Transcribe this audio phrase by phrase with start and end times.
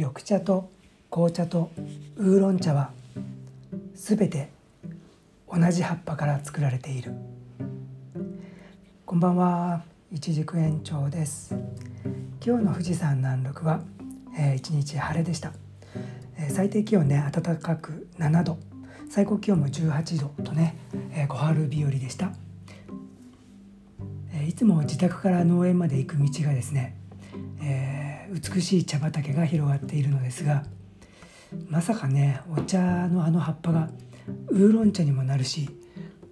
[0.00, 0.70] 緑茶と
[1.10, 1.70] 紅茶と
[2.16, 2.90] ウーロン茶は
[3.94, 4.48] すべて
[5.46, 7.12] 同じ葉っぱから作られている。
[9.04, 11.54] こんばんは一軸園長です。
[12.42, 13.82] 今日の富士山南麓は、
[14.38, 15.52] えー、一日晴れでした、
[16.38, 18.58] えー、最低気温ね暖かく7度。
[19.10, 20.76] 最高気温も18度とね、
[21.12, 22.32] えー、小春日和でした、
[24.32, 26.96] えー、いつも自宅から農園まで行く道がですね、
[27.62, 27.99] えー、
[28.30, 30.64] 美しい茶畑が広がっているのですが
[31.68, 33.90] まさかねお茶のあの葉っぱが
[34.48, 35.68] ウーロン茶にもなるし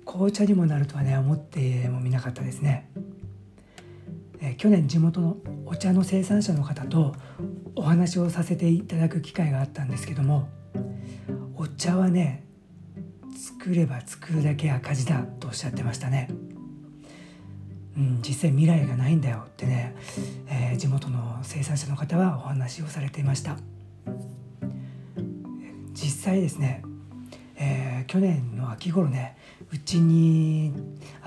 [0.04, 2.88] 紅茶にもなるとはね思ってもみなかったですね、
[4.40, 7.14] え、去年地元のお茶の生産者の方と
[7.74, 10.48] お話をさせていただく機会があったんですけども
[11.56, 12.44] お茶はね
[13.36, 16.28] 作れば作るだけ赤字だとおっしゃってましたね。
[17.98, 19.96] うん、実際未来がないんだよってね、
[20.46, 23.56] えー、地元の生産者の方はお話をされていました。
[25.92, 26.82] 実際ですね、
[27.56, 29.36] えー、去年の秋頃ね
[29.72, 30.72] うちに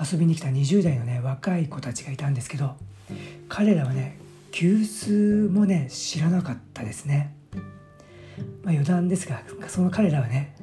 [0.00, 2.74] 遊びに来た20代のね若い子たちがいたんですけど
[3.50, 4.16] 彼らはね
[4.50, 7.34] 急須もね知らなかったですね、
[8.62, 10.56] まあ、余談ですがその彼らはね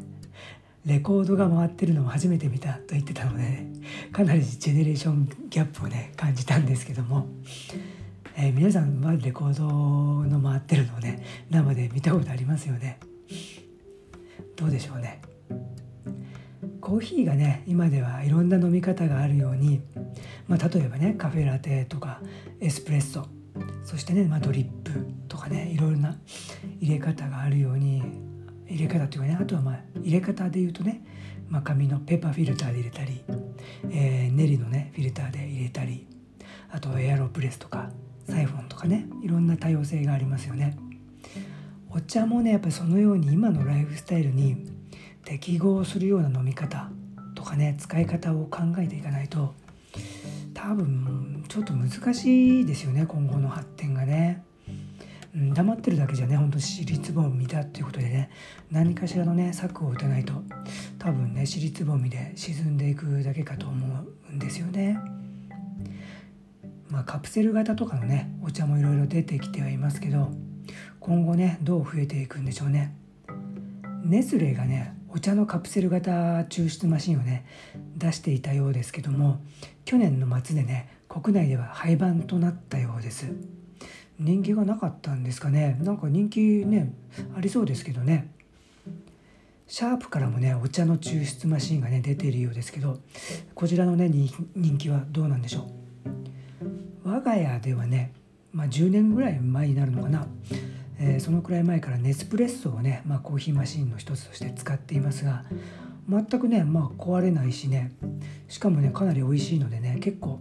[0.85, 3.71] レコードが回ってるのを初めて見たと言ってたので、ね、
[4.11, 7.27] かなりジェネレーションギャップをね感じたんですけども、
[8.35, 12.99] えー、皆さんはレコードの回ってるのをね生で見たことありますよね。
[14.55, 15.21] どうでしょうね。
[16.81, 19.81] コーヒーがね今ではいろんな飲み方があるように、
[20.47, 22.21] まあ、例えばねカフェラテとか
[22.59, 23.27] エスプレッソ
[23.83, 24.91] そしてね、まあ、ドリップ
[25.27, 26.17] とかねいろいろな
[26.79, 28.01] 入れ方があるように
[28.69, 31.03] 入れ方というかねあとはまあ入れ方で言うとね、
[31.47, 33.23] まあ、紙のペーパーフィルターで入れたり、
[33.91, 36.07] えー、練りのねフィルターで入れたり
[36.71, 37.89] あとエアロプレスとか
[38.27, 40.77] サイフォンとかねいろんな多様性がありますよね。
[41.91, 44.67] お茶もねやっぱりそのように今のライフスタイルに
[45.25, 46.89] 適合するような飲み方
[47.33, 49.55] とかね使い方を考えていかないと
[50.53, 54.43] 多分ちょっと難しいですよね今後の発展がね。
[55.35, 58.31] うん、黙ってるだけじゃね本当尻つぼみだっていうことでね
[58.71, 60.33] 何かしらのね策を打たないと
[60.97, 64.99] 多分ね尻つぼみで沈んでいくだけかと思うんですよね。
[66.89, 70.31] まあ、カプセル型とかのねお茶もいろいろ出てきてはいますけど
[70.99, 72.95] 今後ねどう増えていくんでしょうね。
[74.03, 76.11] ネスレがねお茶のカプセル型
[76.43, 77.45] 抽出マシンをね
[77.95, 79.39] 出していたようですけども
[79.85, 83.27] 去年の末でね国内では廃盤となったようです。
[84.19, 85.77] 人気がなかったんですかね。
[85.81, 86.93] なんか人気ね
[87.35, 88.31] ありそうですけどね。
[89.67, 92.99] シャープからもねお茶の抽出マシンがね出ているようですけど
[93.53, 95.69] こちらのね人気はどうなんでしょ
[97.05, 97.07] う。
[97.07, 98.11] 我が家ではね、
[98.51, 100.27] まあ、10年ぐらい前になるのかな、
[100.99, 105.43] えー、そのくらい前からネスプレッソをね、まあ、コーヒーマシンの一つとして使っていますが
[106.07, 107.91] 全くね、まあ、壊れないしね。
[108.47, 110.39] しかもねかなり美味しいのでね結構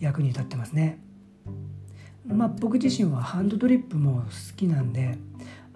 [0.00, 1.00] 役に立ってますね。
[2.32, 5.18] まあ、僕自身はハンドドリップも好きなんで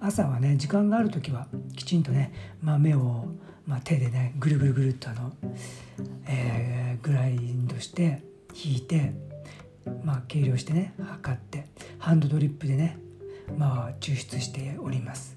[0.01, 2.33] 朝はね時間がある時はきちんとね
[2.63, 3.27] 豆を、
[3.67, 5.33] まあ、手でねぐるぐるぐるっとあの、
[6.27, 8.23] えー、グラインドして
[8.55, 9.13] 引いて、
[10.05, 11.67] まあ、計量してね測って
[11.99, 12.99] ハンドドリップでね、
[13.57, 15.37] まあ、抽出しております。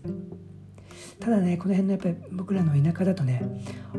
[1.19, 3.41] ただねこの辺のやっぱり僕らの田舎だとね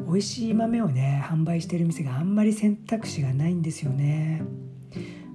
[0.06, 4.42] 美味しい豆をね販売してる店があんまり選択肢がないんですよね。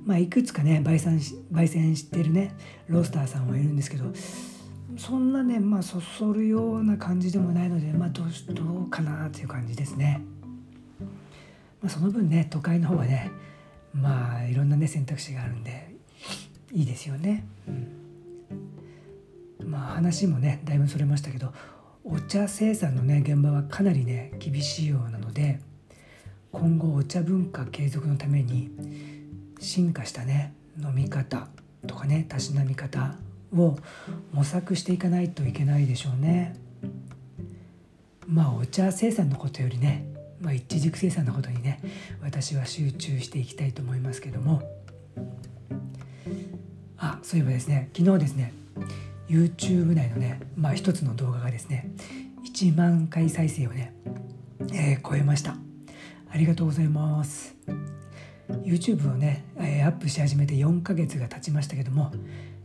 [0.06, 1.20] まあ、いくつかね焙煎
[1.52, 2.54] 焙煎してるね
[2.88, 4.06] ロースターさんはいるんですけど
[4.98, 10.22] そんなねまあそそるような感じでもないのでまあどうどうかなという感じですね。
[11.82, 13.32] まあ、その分ね都会の方はね
[13.94, 15.96] まあいろんなね選択肢があるんで
[16.72, 17.46] いいですよね。
[17.68, 17.72] う
[19.66, 21.54] ん、まあ話もねだいぶそれましたけど
[22.04, 25.60] お茶生産のね現場はかなりね厳しいようなので
[26.52, 28.70] 今後お茶文化継続のために
[29.64, 31.48] 進化したね飲み方
[31.88, 33.16] とかねたしなみ方
[33.56, 33.78] を
[34.32, 36.56] 模索していかないといけないでしょうね。
[38.28, 40.06] まあお茶生産のことよりね、
[40.40, 41.80] まあ、一軸生産のことにね
[42.22, 44.62] 私は集中していきたいと思いますけども。
[46.98, 48.54] あそういえばですね昨日ですね
[49.28, 51.92] YouTube 内のねまあ一つの動画がですね
[52.46, 53.94] 1万回再生をね、
[54.74, 55.58] えー、超えました。
[56.30, 57.56] ありがとうございます。
[58.50, 62.12] YouTube をね、えアップし始めて4ヶ月が経ちましたけども、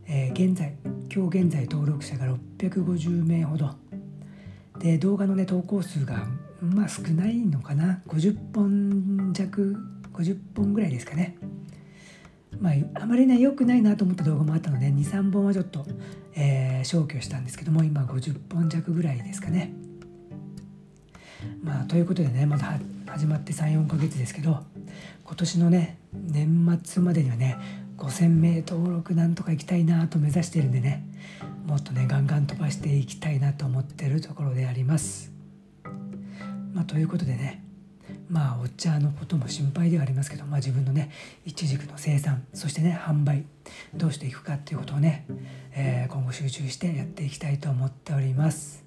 [0.07, 0.75] えー、現在
[1.13, 2.25] 今日現在登録者が
[2.57, 3.71] 650名ほど。
[4.79, 6.25] で動画のね投稿数が
[6.61, 9.77] まあ少ないのかな？50本弱
[10.13, 11.37] 50本ぐらいですかね。
[12.59, 15.85] まあ、あまりね良くないなと思った動画もあったので23本はちょっと、
[16.35, 19.73] えー、消去したんですけども今50本弱ぐらいですかね。
[21.63, 24.63] まあということでねまだ始まって34ヶ月ですけど
[25.29, 27.55] 今年のね年末までにはね
[27.97, 31.05] 5000名登録なんとか行きたいなと目指してるんでね
[31.67, 35.31] もっとねガンガン飛ばしていきたいなと思ってるところであります。
[36.73, 37.63] まあ、ということでね
[38.27, 41.11] まあお茶のことも心配ではありますけど、まあ、自分のね
[41.45, 43.45] いちじくの生産そしてね販売
[43.93, 45.27] どうしていくかっていうことをね、
[45.73, 48.83] えー、今後集中してやっていきたいと思っております。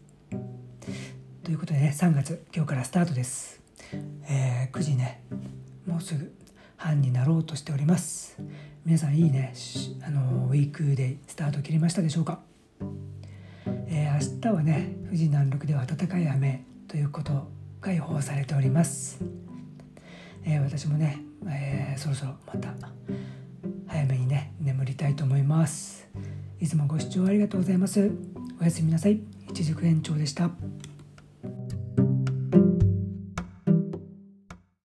[1.44, 3.62] ということでね3月今日からスタートです。
[4.28, 5.22] えー、9時ね
[5.87, 6.32] もうすぐ
[6.76, 8.37] 半になろうとしております。
[8.84, 9.55] 皆さんいいね。
[10.05, 12.40] あのウィークでスタート切りましたでしょうか、
[13.87, 17.49] えー、明日はね富士南麓では暖かい雨ということ
[17.81, 19.25] が予報されております、
[20.44, 22.75] えー、私もね、えー、そろそろまた
[23.87, 26.08] 早めにね眠りたいと思います。
[26.61, 28.11] いつもご視聴ありがとうございます。
[28.61, 29.20] おやすみなさい。
[29.49, 30.50] 一軸延長でした。